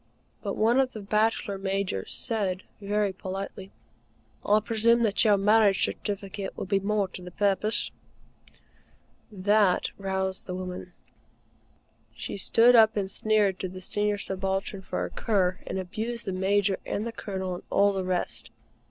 [0.41, 3.71] But one of the Bachelor Majors said very politely:
[4.43, 7.91] "I presume that your marriage certificate would be more to the purpose?"
[9.31, 10.93] That roused the woman.
[12.15, 16.33] She stood up and sneered at the Senior Subaltern for a cur, and abused the
[16.33, 18.49] Major and the Colonel and all the rest.